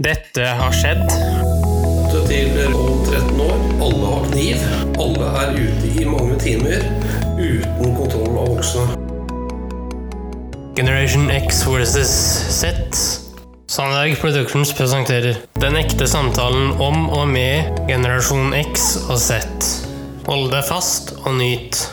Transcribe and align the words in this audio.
Dette 0.00 0.40
har 0.40 0.72
skjedd. 0.72 1.02
8 2.08 2.20
til 2.24 2.70
om 2.72 3.02
13 3.04 3.40
år. 3.44 3.58
Alle 3.84 4.06
har 4.08 4.22
kniv. 4.30 4.62
Alle 5.04 5.26
er 5.42 5.50
ute 5.58 5.90
i 6.00 6.06
mange 6.08 6.38
timer 6.40 6.80
uten 7.36 7.92
kontroll 7.98 8.38
av 8.40 8.48
voksne. 8.54 8.86
Generation 10.78 11.28
X 11.28 11.60
versus 11.68 12.08
Z. 12.56 12.96
Sandberg 13.68 14.16
Productions 14.16 14.72
presenterer 14.72 15.36
Den 15.60 15.76
ekte 15.76 16.08
samtalen 16.08 16.72
om 16.80 17.10
og 17.12 17.28
med 17.28 17.84
generasjon 17.84 18.56
X 18.64 18.94
og 19.10 19.20
Z. 19.20 19.44
Hold 20.24 20.54
deg 20.56 20.64
fast 20.72 21.18
og 21.26 21.36
nyt. 21.36 21.84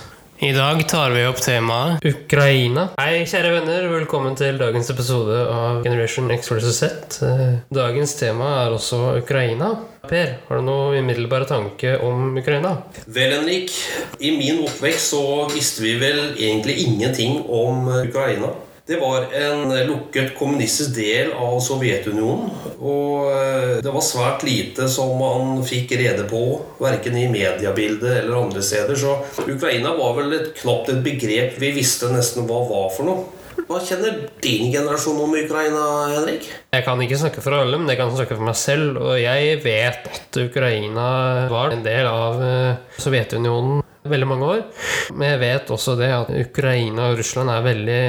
I 0.42 0.52
dag 0.56 0.88
tar 0.88 1.12
vi 1.12 1.26
opp 1.28 1.42
temaet 1.44 2.06
Ukraina. 2.08 2.86
Hei, 2.96 3.26
kjære 3.28 3.50
venner. 3.58 3.88
Velkommen 3.92 4.38
til 4.40 4.56
dagens 4.62 4.88
episode 4.94 5.36
av 5.52 5.82
Generation 5.84 6.30
X 6.32 6.48
vs. 6.54 6.70
Z. 6.78 7.18
Eh, 7.28 7.58
Dagens 7.76 8.14
tema 8.16 8.48
er 8.62 8.72
også 8.78 9.02
Ukraina. 9.20 9.74
Per, 10.08 10.32
har 10.48 10.62
du 10.62 10.64
noe 10.64 11.02
umiddelbare 11.02 11.44
tanke 11.50 11.98
om 12.08 12.38
Ukraina? 12.40 12.72
Vel, 13.12 13.36
Henrik, 13.36 13.76
i 14.24 14.32
min 14.38 14.64
oppvekst 14.64 15.12
så 15.12 15.26
visste 15.52 15.84
vi 15.84 15.98
vel 16.00 16.22
egentlig 16.38 16.78
ingenting 16.88 17.42
om 17.44 17.92
Ukraina. 18.00 18.54
Det 18.90 18.98
var 18.98 19.28
en 19.38 19.70
lukket 19.86 20.32
kommunistisk 20.34 20.96
del 20.96 21.28
av 21.38 21.60
Sovjetunionen. 21.62 22.48
Og 22.82 23.28
eh, 23.30 23.76
det 23.86 23.92
var 23.94 24.02
svært 24.02 24.42
lite 24.48 24.88
som 24.90 25.12
man 25.20 25.60
fikk 25.62 25.94
rede 26.00 26.26
på, 26.26 26.40
verken 26.82 27.20
i 27.22 27.28
mediebildet 27.30 28.24
eller 28.24 28.40
andre 28.40 28.66
steder. 28.66 28.98
Så 28.98 29.14
Ukraina 29.46 29.94
var 29.94 30.18
vel 30.18 30.34
et, 30.40 30.50
knapt 30.64 30.90
et 30.90 31.06
begrep 31.06 31.62
vi 31.62 31.72
visste 31.78 32.10
nesten 32.10 32.50
hva 32.50 32.64
var 32.66 32.90
for 32.98 33.12
noe. 33.12 33.28
Hva 33.70 33.78
kjenner 33.86 34.24
din 34.42 34.74
generasjon 34.74 35.22
om 35.22 35.38
Ukraina, 35.38 35.86
Henrik? 36.16 36.50
Jeg 36.74 36.90
kan 36.90 37.06
ikke 37.06 37.22
snakke 37.28 37.46
for 37.46 37.62
alle, 37.62 37.78
men 37.78 37.94
jeg 37.94 38.02
kan 38.02 38.18
snakke 38.18 38.42
for 38.42 38.50
meg 38.50 38.58
selv. 38.58 39.04
Og 39.06 39.20
jeg 39.22 39.64
vet 39.70 40.14
at 40.18 40.44
Ukraina 40.50 41.10
var 41.54 41.78
en 41.78 41.86
del 41.86 42.10
av 42.10 42.42
eh, 42.42 42.86
Sovjetunionen 42.98 43.84
veldig 44.02 44.36
mange 44.38 44.56
år. 44.56 44.70
Men 45.14 45.36
jeg 45.36 45.46
vet 45.46 45.76
også 45.78 46.00
det 46.00 46.16
at 46.24 46.40
Ukraina 46.50 47.12
og 47.12 47.20
Russland 47.22 47.54
er 47.54 47.68
veldig 47.76 48.06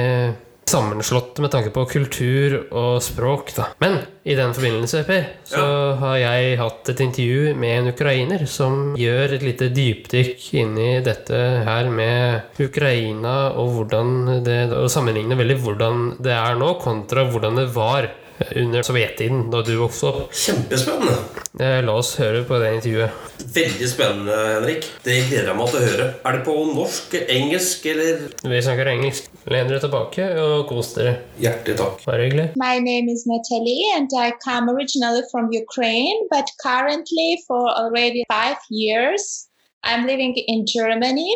sammenslått 0.69 1.39
med 1.43 1.51
tanke 1.51 1.71
på 1.73 1.85
kultur 1.89 2.55
og 2.69 3.01
språk. 3.03 3.51
Da. 3.57 3.67
Men 3.83 3.97
i 4.23 4.35
den 4.37 4.53
forbindelse, 4.55 5.03
Per, 5.07 5.27
så 5.47 5.65
har 5.99 6.17
jeg 6.21 6.59
hatt 6.61 6.91
et 6.93 7.03
intervju 7.03 7.55
med 7.59 7.77
en 7.79 7.91
ukrainer 7.91 8.45
som 8.49 8.95
gjør 8.99 9.35
et 9.37 9.45
lite 9.45 9.71
dypdykk 9.73 10.47
inni 10.61 10.89
dette 11.05 11.41
her 11.67 11.89
med 11.91 12.61
Ukraina 12.61 13.35
og 13.57 13.75
hvordan 13.75 14.43
det 14.45 14.59
Og 14.77 14.89
sammenligner 14.91 15.39
veldig 15.39 15.57
hvordan 15.63 16.03
det 16.21 16.33
er 16.37 16.59
nå, 16.59 16.75
kontra 16.81 17.25
hvordan 17.27 17.59
det 17.59 17.69
var 17.75 18.07
under 18.55 18.83
sovjettiden, 18.83 19.49
da 19.51 19.61
du 19.65 19.75
vokste 19.79 20.07
opp. 20.09 20.33
Kjempespennende. 20.33 21.17
Eh, 21.59 21.79
La 21.85 21.93
oss 21.99 22.13
høre 22.19 22.43
på 22.47 22.57
det 22.61 22.69
intervjuet. 22.77 23.29
Veldig 23.55 23.89
spennende, 23.89 24.37
Henrik. 24.55 24.87
Det 25.03 25.17
gleder 25.29 25.49
jeg 25.51 25.57
meg 25.59 25.71
til 25.71 25.79
å 25.79 25.87
høre. 25.87 26.07
Er 26.25 26.37
det 26.37 26.43
på 26.45 26.55
norsk, 26.71 27.15
engelsk 27.35 27.85
eller 27.91 28.21
Vi 28.45 28.61
snakker 28.63 28.91
engelsk. 28.93 29.27
Len 29.51 29.67
dere 29.69 29.81
tilbake 29.83 30.27
og 30.41 30.67
kos 30.69 30.93
dere. 30.95 31.15
Hjertelig 31.41 31.77
takk. 31.81 31.99
Bare 32.05 32.27
hyggelig. 32.27 32.47
My 32.55 32.79
name 32.79 33.09
is 33.09 33.25
Natalie 33.27 33.91
and 33.95 34.09
I 34.15 34.31
come 34.43 34.69
originally 34.69 35.23
from 35.31 35.49
Ukraine, 35.51 36.27
but 36.29 36.49
currently 36.63 37.39
for 37.47 37.67
already 37.69 38.23
five 38.29 38.57
years, 38.69 39.47
I'm 39.83 40.05
living 40.05 40.35
in 40.47 40.65
Germany. 40.65 41.35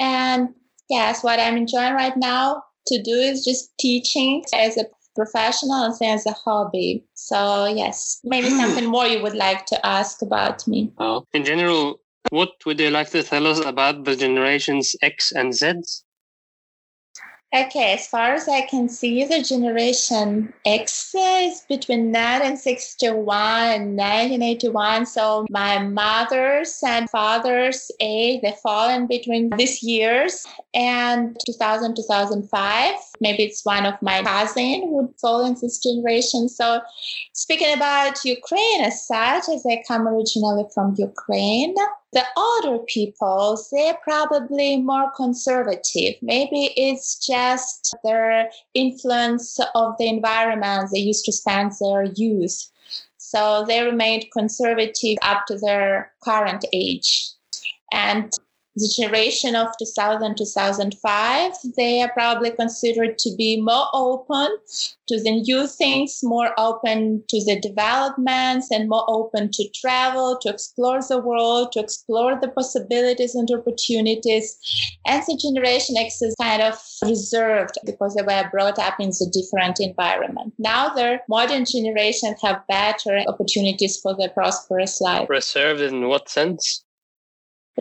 And 0.00 0.48
yes, 0.90 1.22
what 1.22 1.38
I'm 1.38 1.56
enjoying 1.56 1.94
right 1.94 2.16
now 2.16 2.64
to 2.88 3.02
do 3.02 3.16
is 3.16 3.44
just 3.44 3.70
teaching 3.78 4.44
as 4.52 4.76
a 4.76 4.84
professional 5.14 5.84
and 5.84 5.94
as 6.02 6.26
a 6.26 6.32
hobby. 6.32 7.04
So 7.14 7.66
yes, 7.66 8.20
maybe 8.24 8.50
something 8.50 8.86
more 8.86 9.06
you 9.06 9.22
would 9.22 9.34
like 9.34 9.66
to 9.66 9.86
ask 9.86 10.22
about 10.22 10.66
me. 10.66 10.92
Uh, 10.98 11.20
in 11.32 11.44
general, 11.44 12.00
what 12.30 12.50
would 12.66 12.80
you 12.80 12.90
like 12.90 13.10
to 13.10 13.22
tell 13.22 13.46
us 13.46 13.60
about 13.64 14.04
the 14.04 14.16
generations 14.16 14.96
X 15.02 15.32
and 15.32 15.54
Z? 15.54 15.82
Okay, 17.54 17.92
as 17.92 18.08
far 18.08 18.32
as 18.32 18.48
I 18.48 18.62
can 18.62 18.88
see, 18.88 19.24
the 19.24 19.40
generation 19.40 20.52
X 20.64 21.14
is 21.16 21.60
between 21.68 22.10
1961 22.10 23.14
and 23.30 23.96
1981. 23.96 25.06
So 25.06 25.46
my 25.50 25.78
mother's 25.78 26.80
and 26.84 27.08
father's 27.08 27.92
age, 28.00 28.42
they 28.42 28.56
fall 28.60 28.90
in 28.90 29.06
between 29.06 29.50
these 29.50 29.84
years 29.84 30.44
and 30.74 31.36
2000, 31.46 31.94
2005. 31.94 32.94
Maybe 33.20 33.44
it's 33.44 33.64
one 33.64 33.86
of 33.86 34.02
my 34.02 34.22
cousin 34.24 34.90
would 34.90 35.14
fall 35.20 35.46
in 35.46 35.54
this 35.54 35.78
generation. 35.78 36.48
So 36.48 36.80
speaking 37.34 37.72
about 37.72 38.24
Ukraine 38.24 38.80
as 38.80 39.06
such, 39.06 39.44
as 39.48 39.64
I 39.64 39.80
come 39.86 40.08
originally 40.08 40.64
from 40.74 40.96
Ukraine, 40.98 41.76
the 42.14 42.24
older 42.36 42.84
people, 42.84 43.60
they're 43.72 43.98
probably 44.02 44.76
more 44.76 45.10
conservative. 45.16 46.14
Maybe 46.22 46.72
it's 46.76 47.26
just 47.26 47.94
their 48.04 48.50
influence 48.72 49.58
of 49.74 49.94
the 49.98 50.08
environment 50.08 50.90
they 50.92 51.00
used 51.00 51.24
to 51.24 51.32
spend 51.32 51.72
their 51.80 52.04
youth. 52.04 52.70
So 53.18 53.64
they 53.66 53.82
remained 53.82 54.26
conservative 54.32 55.18
up 55.22 55.46
to 55.48 55.58
their 55.58 56.12
current 56.22 56.64
age. 56.72 57.30
And 57.92 58.32
the 58.76 58.92
generation 58.96 59.54
of 59.54 59.68
2000 59.78 60.36
2005 60.36 61.52
they 61.76 62.02
are 62.02 62.12
probably 62.12 62.50
considered 62.50 63.18
to 63.18 63.34
be 63.36 63.60
more 63.60 63.86
open 63.92 64.48
to 65.06 65.22
the 65.22 65.40
new 65.40 65.66
things 65.66 66.20
more 66.22 66.52
open 66.58 67.22
to 67.28 67.44
the 67.44 67.60
developments 67.60 68.70
and 68.70 68.88
more 68.88 69.04
open 69.08 69.50
to 69.50 69.68
travel 69.74 70.38
to 70.40 70.48
explore 70.48 71.00
the 71.08 71.18
world 71.18 71.72
to 71.72 71.80
explore 71.80 72.38
the 72.40 72.48
possibilities 72.48 73.34
and 73.34 73.50
opportunities. 73.50 74.58
And 75.06 75.22
the 75.26 75.36
generation 75.36 75.96
x 75.96 76.22
is 76.22 76.34
kind 76.40 76.62
of 76.62 76.80
reserved 77.02 77.78
because 77.84 78.14
they 78.14 78.22
were 78.22 78.48
brought 78.50 78.78
up 78.78 78.94
in 79.00 79.08
a 79.08 79.30
different 79.30 79.80
environment. 79.80 80.54
Now 80.58 80.88
the 80.88 81.20
modern 81.28 81.64
generation 81.64 82.34
have 82.42 82.66
better 82.68 83.22
opportunities 83.28 83.98
for 84.00 84.16
their 84.16 84.30
prosperous 84.30 85.00
life. 85.00 85.28
Reserved 85.28 85.80
in 85.80 86.08
what 86.08 86.28
sense? 86.28 86.83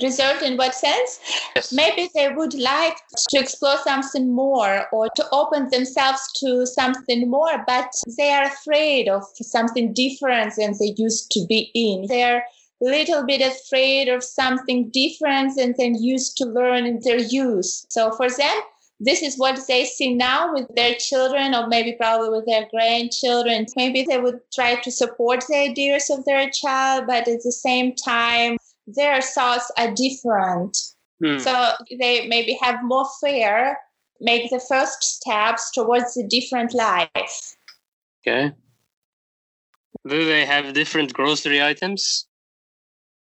Reserved 0.02 0.42
in 0.42 0.58
what 0.58 0.74
sense? 0.74 1.20
Yes. 1.56 1.72
Maybe 1.72 2.09
they 2.14 2.30
would 2.30 2.54
like 2.54 2.98
to 3.30 3.40
explore 3.40 3.78
something 3.78 4.34
more 4.34 4.88
or 4.92 5.09
to 5.16 5.26
open 5.31 5.70
themselves 5.70 6.31
to 6.40 6.66
something 6.66 7.30
more, 7.30 7.64
but 7.68 7.94
they 8.18 8.32
are 8.32 8.46
afraid 8.46 9.08
of 9.08 9.24
something 9.42 9.94
different 9.94 10.53
than 10.58 10.74
they 10.80 10.94
used 10.98 11.32
to 11.32 11.46
be 11.48 11.72
in. 11.74 12.08
They're 12.08 12.46
a 12.82 12.86
little 12.86 13.26
bit 13.26 13.42
afraid 13.42 14.09
of 14.09 14.24
something 14.24 14.90
different 14.92 15.56
than 15.56 15.76
they 15.78 15.94
used 16.00 16.38
to 16.38 16.46
learn 16.46 16.86
in 16.86 17.00
their 17.03 17.20
youth. 17.20 17.86
So 17.90 18.12
for 18.12 18.30
them, 18.30 18.62
this 19.00 19.22
is 19.22 19.38
what 19.38 19.59
they 19.68 19.86
see 19.86 20.14
now 20.14 20.53
with 20.53 20.68
their 20.76 20.96
children 20.96 21.53
or 21.53 21.68
maybe 21.68 21.94
probably 21.94 22.30
with 22.30 22.46
their 22.46 22.68
grandchildren. 22.72 23.66
Maybe 23.76 24.06
they 24.08 24.20
would 24.20 24.40
try 24.53 24.76
to 24.76 24.92
support 24.92 25.44
the 25.48 25.58
ideas 25.58 26.09
of 26.09 26.24
their 26.26 26.50
child, 26.50 27.06
but 27.08 27.28
at 27.28 27.44
the 27.44 27.52
same 27.52 27.96
time, 27.96 28.58
their 28.88 29.22
thoughts 29.22 29.72
are 29.78 29.94
different. 29.94 30.78
Hmm. 31.24 31.40
So 31.40 31.72
they 32.00 32.28
maybe 32.28 32.58
have 32.62 32.84
more 32.84 33.06
fear, 33.22 33.78
make 34.20 34.50
the 34.50 34.60
first 34.60 35.04
steps 35.04 35.72
towards 35.72 36.18
a 36.18 36.28
different 36.28 36.74
life. 36.74 37.56
Okay. 38.26 38.52
Do 40.08 40.26
they 40.26 40.46
have 40.46 40.74
different 40.74 41.14
grocery 41.14 41.64
items? 41.64 42.28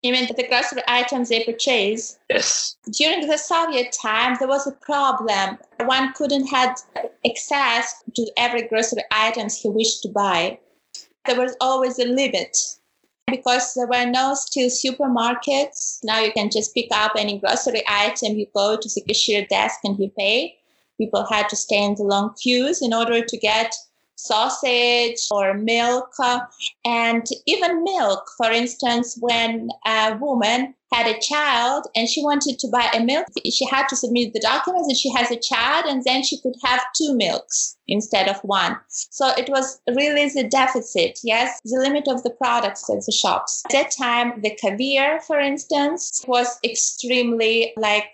You 0.02 0.12
mean 0.12 0.28
the 0.36 0.47
grocery 0.47 0.81
items 0.88 1.30
they 1.30 1.46
purchase. 1.46 2.20
Yes. 2.30 2.75
During 2.91 3.28
the 3.28 3.38
Soviet 3.38 3.96
time, 4.02 4.35
there 4.38 4.50
was 4.50 4.68
a 4.68 4.72
problem. 4.72 5.58
One 5.85 6.12
couldn't 6.14 6.47
have 6.47 6.78
access 7.25 8.03
to 8.16 8.31
every 8.35 8.68
grocery 8.68 9.03
items 9.12 9.58
he 9.58 9.70
wished 9.70 10.02
to 10.03 10.09
buy. 10.09 10.59
There 11.25 11.40
was 11.40 11.56
always 11.62 12.00
a 12.00 12.06
limit 12.06 12.58
because 13.28 13.73
there 13.73 13.87
were 13.87 14.05
no 14.05 14.34
still 14.34 14.70
supermarkets. 14.70 15.99
Now 16.03 16.20
you 16.20 16.31
can 16.31 16.49
just 16.49 16.73
pick 16.73 16.87
up 16.91 17.14
any 17.17 17.40
grocery 17.40 17.84
item, 17.87 18.37
you 18.37 18.47
go 18.53 18.78
to 18.78 18.90
the 18.93 19.02
cashier 19.02 19.46
desk 19.49 19.79
and 19.84 19.97
you 19.99 20.11
pay. 20.17 20.58
People 20.97 21.25
had 21.25 21.49
to 21.49 21.55
stay 21.55 21.84
in 21.84 21.96
the 21.96 22.03
long 22.03 22.34
queues 22.41 22.81
in 22.81 22.93
order 22.93 23.23
to 23.23 23.37
get 23.37 23.73
sausage 24.16 25.28
or 25.31 25.53
milk 25.53 26.14
and 26.85 27.28
even 27.46 27.84
milk. 27.84 28.29
For 28.37 28.52
instance, 28.52 29.17
when 29.20 29.70
a 29.85 30.16
woman 30.20 30.75
had 30.93 31.07
a 31.07 31.19
child 31.19 31.87
and 31.95 32.07
she 32.07 32.23
wanted 32.23 32.59
to 32.59 32.67
buy 32.67 32.90
a 32.93 33.03
milk, 33.03 33.28
she 33.51 33.66
had 33.66 33.87
to 33.87 33.95
submit 33.95 34.34
the 34.34 34.40
documents 34.40 34.87
and 34.87 34.97
she 34.97 35.11
has 35.11 35.31
a 35.31 35.40
child 35.40 35.85
and 35.85 36.03
then 36.03 36.23
she 36.23 36.40
could 36.41 36.55
have 36.63 36.81
two 36.95 37.16
milks 37.16 37.78
instead 37.87 38.28
of 38.29 38.37
one. 38.43 38.78
So 38.90 39.29
it 39.37 39.49
was 39.49 39.81
really 39.90 40.29
the 40.29 40.47
deficit, 40.47 41.19
yes, 41.23 41.59
the 41.63 41.79
limit 41.79 42.07
of 42.07 42.23
the 42.23 42.29
products 42.29 42.90
at 42.90 43.03
the 43.05 43.11
shops. 43.11 43.63
At 43.66 43.72
that 43.72 43.91
time, 43.91 44.41
the 44.41 44.55
caviar, 44.55 45.19
for 45.22 45.40
instance, 45.40 46.23
was 46.28 46.59
extremely 46.63 47.73
like 47.78 48.13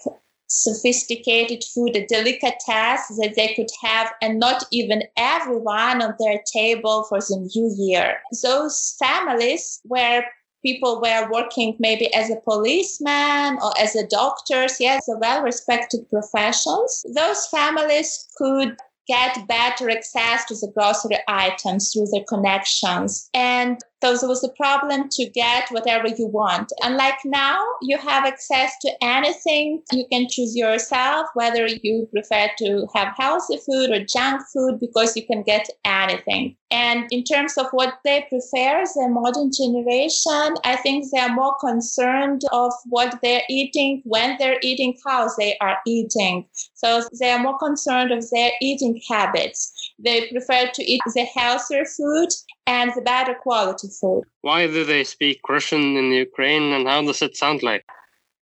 sophisticated 0.49 1.63
food, 1.63 1.95
a 1.95 2.05
delicatessen 2.07 3.17
that 3.17 3.35
they 3.35 3.53
could 3.53 3.69
have, 3.83 4.11
and 4.21 4.39
not 4.39 4.63
even 4.71 5.03
everyone 5.15 6.01
on 6.01 6.15
their 6.19 6.41
table 6.51 7.05
for 7.07 7.19
the 7.19 7.49
new 7.55 7.73
year. 7.77 8.17
Those 8.41 8.95
families 8.99 9.79
where 9.83 10.25
people 10.65 11.01
were 11.01 11.29
working 11.31 11.75
maybe 11.79 12.13
as 12.13 12.29
a 12.29 12.35
policeman 12.37 13.57
or 13.61 13.71
as 13.79 13.95
a 13.95 14.07
doctors, 14.07 14.77
yes, 14.79 15.07
a 15.07 15.17
well 15.17 15.41
respected 15.41 16.09
professions, 16.09 17.05
those 17.15 17.45
families 17.47 18.27
could 18.37 18.77
get 19.07 19.47
better 19.47 19.89
access 19.89 20.45
to 20.45 20.53
the 20.53 20.71
grocery 20.75 21.17
items 21.27 21.91
through 21.91 22.07
their 22.13 22.23
connections. 22.25 23.29
And 23.33 23.79
so 24.01 24.15
there 24.15 24.29
was 24.29 24.43
a 24.43 24.49
problem 24.49 25.09
to 25.11 25.29
get 25.29 25.69
whatever 25.71 26.07
you 26.07 26.27
want. 26.27 26.71
Unlike 26.83 27.19
now, 27.25 27.59
you 27.81 27.97
have 27.97 28.25
access 28.25 28.71
to 28.81 28.91
anything. 29.01 29.81
You 29.91 30.05
can 30.09 30.27
choose 30.29 30.55
yourself 30.55 31.27
whether 31.33 31.67
you 31.67 32.07
prefer 32.11 32.49
to 32.59 32.87
have 32.95 33.13
healthy 33.17 33.57
food 33.57 33.91
or 33.91 34.05
junk 34.05 34.41
food 34.53 34.79
because 34.79 35.17
you 35.17 35.25
can 35.25 35.43
get 35.43 35.67
anything. 35.83 36.55
And 36.71 37.07
in 37.11 37.23
terms 37.23 37.57
of 37.57 37.65
what 37.71 37.95
they 38.05 38.25
prefer, 38.29 38.83
the 38.85 39.07
modern 39.09 39.51
generation, 39.51 40.55
I 40.63 40.77
think 40.81 41.05
they 41.11 41.19
are 41.19 41.33
more 41.33 41.55
concerned 41.59 42.43
of 42.51 42.71
what 42.85 43.19
they're 43.21 43.41
eating, 43.49 44.01
when 44.05 44.37
they're 44.37 44.59
eating, 44.61 44.95
how 45.05 45.29
they 45.37 45.57
are 45.59 45.79
eating. 45.87 46.45
So 46.75 47.03
they 47.19 47.31
are 47.31 47.39
more 47.39 47.57
concerned 47.57 48.11
of 48.11 48.29
their 48.29 48.51
eating 48.61 49.01
habits. 49.09 49.73
They 49.97 50.29
prefer 50.29 50.69
to 50.73 50.83
eat 50.83 51.01
the 51.13 51.25
healthier 51.25 51.85
food 51.85 52.29
and 52.69 52.93
the 52.95 53.01
better 53.01 53.33
quality 53.33 53.87
food. 53.99 54.23
Why 54.41 54.67
do 54.67 54.85
they 54.85 55.03
speak 55.03 55.39
Russian 55.49 55.97
in 55.97 56.11
Ukraine 56.11 56.71
and 56.75 56.87
how 56.87 57.01
does 57.01 57.21
it 57.27 57.35
sound 57.35 57.63
like? 57.63 57.83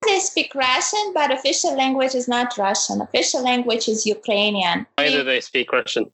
They 0.08 0.20
speak 0.20 0.56
Russian, 0.56 1.12
but 1.14 1.32
official 1.32 1.76
language 1.76 2.16
is 2.16 2.28
not 2.28 2.58
Russian. 2.58 3.02
Official 3.02 3.44
language 3.44 3.86
is 3.94 4.06
Ukrainian. 4.06 4.86
Why 4.96 5.10
do 5.10 5.24
they 5.24 5.42
speak 5.42 5.72
Russian? 5.72 6.06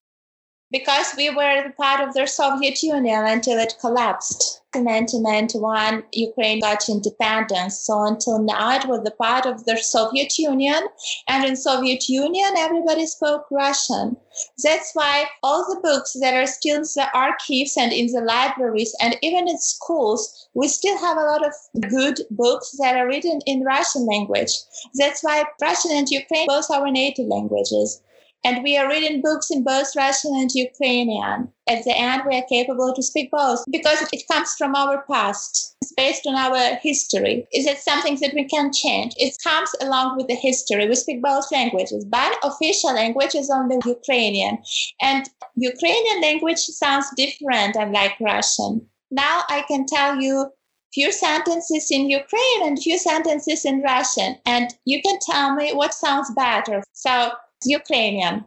Because 0.71 1.15
we 1.17 1.29
were 1.31 1.73
part 1.77 2.07
of 2.07 2.13
the 2.13 2.27
Soviet 2.27 2.83
Union 2.83 3.25
until 3.25 3.57
it 3.57 3.75
collapsed. 3.81 4.61
In 4.75 4.85
1991, 4.85 6.03
Ukraine 6.11 6.59
got 6.59 6.87
independence. 6.87 7.79
So 7.79 8.03
until 8.03 8.37
now, 8.37 8.75
it 8.75 8.85
was 8.85 9.01
a 9.03 9.09
part 9.09 9.47
of 9.47 9.65
the 9.65 9.77
Soviet 9.77 10.37
Union. 10.37 10.83
And 11.27 11.43
in 11.43 11.55
Soviet 11.55 12.07
Union, 12.07 12.53
everybody 12.55 13.07
spoke 13.07 13.47
Russian. 13.49 14.17
That's 14.63 14.91
why 14.93 15.25
all 15.41 15.65
the 15.67 15.81
books 15.81 16.15
that 16.21 16.35
are 16.35 16.45
still 16.45 16.75
in 16.75 16.83
the 16.83 17.07
archives 17.15 17.75
and 17.77 17.91
in 17.91 18.11
the 18.13 18.21
libraries 18.21 18.95
and 19.01 19.17
even 19.23 19.47
in 19.47 19.57
schools, 19.57 20.47
we 20.53 20.67
still 20.67 20.99
have 20.99 21.17
a 21.17 21.25
lot 21.25 21.43
of 21.43 21.53
good 21.89 22.21
books 22.29 22.75
that 22.77 22.95
are 22.95 23.07
written 23.07 23.39
in 23.47 23.63
Russian 23.63 24.05
language. 24.05 24.51
That's 24.93 25.23
why 25.23 25.45
Russian 25.59 25.91
and 25.93 26.07
Ukraine 26.09 26.45
both 26.45 26.69
are 26.69 26.91
native 26.91 27.25
languages. 27.25 28.01
And 28.45 28.63
we 28.63 28.77
are 28.77 28.87
reading 28.87 29.21
books 29.21 29.51
in 29.51 29.63
both 29.63 29.95
Russian 29.95 30.33
and 30.33 30.49
Ukrainian. 30.53 31.51
At 31.67 31.83
the 31.83 31.95
end, 31.95 32.23
we 32.25 32.37
are 32.37 32.45
capable 32.49 32.93
to 32.95 33.03
speak 33.03 33.29
both 33.31 33.63
because 33.69 34.01
it 34.13 34.27
comes 34.31 34.55
from 34.57 34.75
our 34.75 35.03
past. 35.11 35.75
It's 35.81 35.93
based 35.93 36.25
on 36.25 36.35
our 36.35 36.75
history. 36.81 37.47
Is 37.53 37.65
it 37.65 37.79
something 37.79 38.15
that 38.21 38.33
we 38.33 38.45
can 38.45 38.71
change? 38.71 39.13
It 39.17 39.35
comes 39.43 39.71
along 39.81 40.17
with 40.17 40.27
the 40.27 40.35
history. 40.35 40.87
We 40.87 40.95
speak 40.95 41.21
both 41.21 41.51
languages, 41.51 42.05
but 42.05 42.37
official 42.43 42.93
language 42.93 43.35
is 43.35 43.49
only 43.49 43.77
Ukrainian. 43.85 44.59
And 45.01 45.29
Ukrainian 45.55 46.21
language 46.21 46.59
sounds 46.59 47.07
different, 47.17 47.75
unlike 47.75 48.15
Russian. 48.21 48.87
Now 49.11 49.43
I 49.49 49.63
can 49.67 49.85
tell 49.85 50.21
you 50.21 50.51
few 50.93 51.11
sentences 51.11 51.91
in 51.91 52.09
Ukrainian 52.09 52.69
and 52.69 52.79
few 52.79 52.97
sentences 52.97 53.65
in 53.65 53.81
Russian, 53.81 54.37
and 54.45 54.73
you 54.85 55.01
can 55.01 55.19
tell 55.19 55.55
me 55.55 55.73
what 55.73 55.93
sounds 55.93 56.31
better. 56.33 56.83
So 56.93 57.31
Ukrainian. 57.67 58.43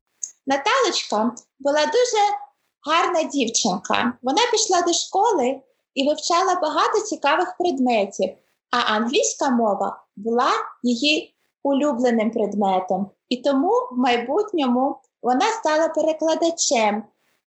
Наталочка 0.47 1.35
була 1.61 1.87
дуже 1.87 2.23
гарна 2.87 3.23
дівчинка. 3.23 4.13
Вона 4.23 4.43
пішла 4.53 4.83
до 4.83 4.93
школи 4.93 5.61
і 5.95 6.09
вивчала 6.09 6.55
багато 6.55 7.01
цікавих 7.01 7.57
предметів, 7.59 8.31
а 8.71 8.77
англійська 8.79 9.51
мова 9.51 10.03
була 10.17 10.51
її 10.83 11.35
улюбленим 11.63 12.31
предметом. 12.31 13.11
І 13.29 13.37
тому 13.37 13.71
в 13.93 13.99
майбутньому 13.99 14.97
вона 15.23 15.47
стала 15.51 15.89
перекладачем 15.89 17.05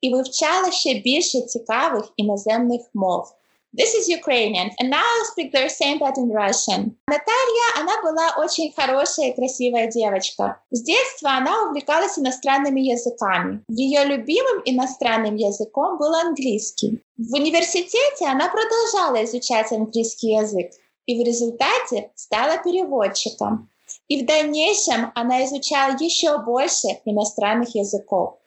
і 0.01 0.15
вивчала 0.15 0.71
ще 0.71 0.95
більше 0.95 1.41
цікавих 1.41 2.05
іноземних 2.17 2.83
мов. 2.95 3.33
This 3.77 3.93
is 3.95 4.09
Ukrainian. 4.09 4.71
And 4.81 4.89
now 4.89 5.05
I'll 5.05 5.25
speak 5.27 5.53
the 5.53 5.69
same 5.69 5.99
but 5.99 6.17
in 6.17 6.31
Russian. 6.31 6.97
Наталья, 7.07 7.67
она 7.77 8.01
была 8.03 8.35
очень 8.39 8.73
хорошая 8.73 9.31
и 9.31 9.35
красивая 9.35 9.89
девочка. 9.89 10.61
С 10.71 10.83
детства 10.83 11.33
она 11.33 11.65
увлекалась 11.65 12.19
иностранными 12.19 12.81
языками. 12.81 13.63
Ее 13.69 14.05
любимым 14.05 14.63
иностранным 14.65 15.37
языком 15.37 15.99
был 15.99 16.15
английский. 16.15 17.03
В 17.19 17.35
университете 17.35 18.27
она 18.27 18.49
продолжала 18.49 19.23
изучать 19.25 19.71
английский 19.71 20.33
язык 20.33 20.73
и 21.05 21.23
в 21.23 21.27
результате 21.27 22.11
стала 22.15 22.59
переводчиком. 22.59 23.69
И 24.09 24.23
в 24.23 24.27
дальнейшем 24.27 25.13
она 25.15 25.45
изучала 25.45 25.95
еще 25.99 26.39
больше 26.39 26.89
иностранных 27.05 27.75
языков. 27.75 28.39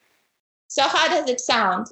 So 0.68 0.84
how 0.84 1.10
does 1.10 1.28
it 1.30 1.40
sound? 1.40 1.88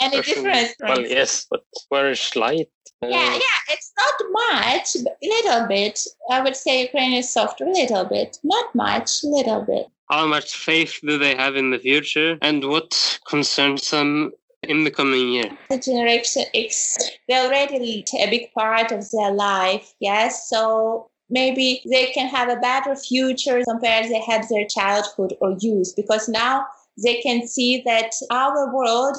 Any 0.00 0.20
difference? 0.20 0.74
Well, 0.80 1.00
yes, 1.00 1.46
but 1.50 1.64
very 1.90 2.16
slight. 2.16 2.68
Uh, 3.02 3.08
Yeah, 3.08 3.32
yeah, 3.32 3.60
it's 3.74 3.92
not 4.02 4.16
much, 4.30 4.96
but 5.04 5.16
little 5.22 5.66
bit. 5.66 6.00
I 6.30 6.40
would 6.40 6.56
say 6.56 6.82
Ukraine 6.82 7.14
is 7.14 7.28
soft, 7.32 7.60
a 7.60 7.64
little 7.64 8.04
bit, 8.04 8.38
not 8.42 8.74
much, 8.74 9.24
little 9.24 9.62
bit. 9.62 9.86
How 10.10 10.26
much 10.26 10.56
faith 10.56 10.98
do 11.02 11.18
they 11.18 11.34
have 11.34 11.56
in 11.56 11.70
the 11.70 11.78
future 11.78 12.38
and 12.40 12.64
what 12.64 13.18
concerns 13.28 13.90
them 13.90 14.32
in 14.62 14.84
the 14.84 14.90
coming 14.90 15.28
year? 15.30 15.50
The 15.68 15.78
generation 15.78 16.44
X, 16.54 16.96
they 17.28 17.36
already 17.36 17.78
lead 17.78 18.08
a 18.14 18.30
big 18.30 18.52
part 18.52 18.92
of 18.92 19.10
their 19.10 19.32
life, 19.32 19.94
yes. 20.00 20.48
So 20.48 21.10
maybe 21.28 21.82
they 21.90 22.06
can 22.06 22.28
have 22.28 22.48
a 22.48 22.56
better 22.56 22.94
future 22.94 23.62
compared 23.68 24.06
they 24.06 24.20
had 24.20 24.44
their 24.48 24.66
childhood 24.66 25.34
or 25.40 25.56
youth, 25.58 25.94
because 25.96 26.28
now 26.28 26.66
they 27.02 27.16
can 27.20 27.46
see 27.46 27.82
that 27.84 28.12
our 28.30 28.72
world 28.74 29.16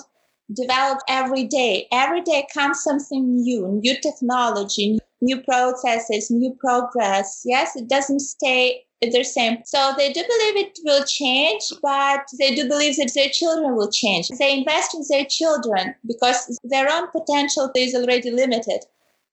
develop 0.54 1.00
every 1.08 1.46
day. 1.46 1.88
Every 1.92 2.22
day 2.22 2.48
comes 2.54 2.82
something 2.84 3.42
new, 3.42 3.80
new 3.84 4.00
technology, 4.02 5.00
new 5.22 5.42
processes, 5.42 6.30
new 6.32 6.54
progress. 6.60 7.44
Yes, 7.46 7.76
it 7.76 7.88
doesn't 7.88 8.20
stay 8.22 8.84
the 9.02 9.24
same. 9.24 9.58
So 9.66 9.94
they 9.98 10.12
do 10.12 10.22
believe 10.22 10.66
it 10.66 10.80
will 10.84 11.04
change, 11.04 11.62
but 11.82 12.22
they 12.40 12.56
do 12.56 12.68
believe 12.68 12.96
that 12.98 13.12
their 13.14 13.30
children 13.30 13.76
will 13.76 13.92
change. 13.92 14.30
They 14.40 14.58
invest 14.58 14.96
in 14.96 15.04
their 15.10 15.26
children 15.26 15.96
because 16.06 16.60
their 16.64 16.92
own 16.92 17.08
potential 17.10 17.70
is 17.76 17.94
already 17.94 18.32
limited. 18.32 18.86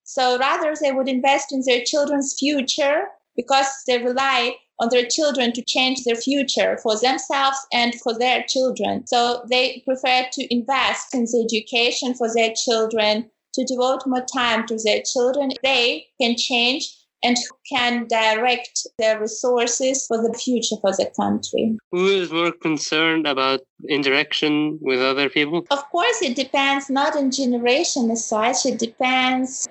So 0.05 0.39
rather, 0.39 0.75
they 0.81 0.93
would 0.93 1.09
invest 1.09 1.53
in 1.53 1.63
their 1.65 1.83
children's 1.83 2.37
future 2.39 3.07
because 3.37 3.67
they 3.87 4.03
rely 4.03 4.57
on 4.81 4.89
their 4.91 5.07
children 5.07 5.53
to 5.53 5.63
change 5.63 6.05
their 6.05 6.17
future 6.17 6.79
for 6.83 6.99
themselves 6.99 7.59
and 7.73 7.95
for 7.97 8.19
their 8.19 8.45
children. 8.49 9.07
So 9.07 9.45
they 9.49 9.83
prefer 9.85 10.27
to 10.33 10.55
invest 10.55 11.15
in 11.15 11.25
the 11.25 11.45
education 11.45 12.15
for 12.15 12.33
their 12.33 12.53
children, 12.55 13.31
to 13.55 13.65
devote 13.65 14.07
more 14.07 14.25
time 14.25 14.67
to 14.67 14.77
their 14.83 15.01
children. 15.03 15.51
They 15.63 16.07
can 16.21 16.37
change 16.37 16.93
and 17.25 17.37
who 17.39 17.77
can 17.77 18.07
direct 18.07 18.87
their 18.99 19.19
resources 19.19 20.07
for 20.07 20.19
the 20.19 20.33
future 20.39 20.77
for 20.81 20.93
the 20.93 21.11
country. 21.19 21.77
Who 21.91 22.07
is 22.07 22.31
more 22.31 22.53
concerned 22.53 23.27
about 23.27 23.61
interaction 23.89 24.79
with 24.83 25.01
other 25.01 25.29
people? 25.29 25.65
Of 25.71 25.83
course, 25.91 26.23
it 26.23 26.37
depends 26.37 26.91
not 26.91 27.17
on 27.17 27.31
generation 27.31 28.11
as 28.11 28.27
such, 28.27 28.67
it 28.67 28.79
depends 28.79 29.67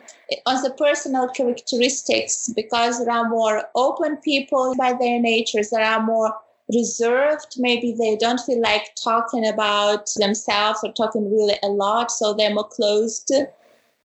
on 0.45 0.63
the 0.63 0.71
personal 0.71 1.27
characteristics 1.29 2.51
because 2.55 2.99
there 2.99 3.13
are 3.13 3.29
more 3.29 3.63
open 3.75 4.17
people 4.17 4.73
by 4.77 4.93
their 4.93 5.19
natures, 5.19 5.69
there 5.69 5.85
are 5.85 6.01
more 6.01 6.33
reserved. 6.73 7.55
Maybe 7.57 7.93
they 7.97 8.15
don't 8.15 8.39
feel 8.39 8.61
like 8.61 8.95
talking 9.03 9.45
about 9.45 10.09
themselves 10.15 10.79
or 10.83 10.91
talking 10.93 11.31
really 11.31 11.57
a 11.61 11.67
lot, 11.67 12.09
so 12.11 12.33
they're 12.33 12.53
more 12.53 12.67
closed. 12.67 13.31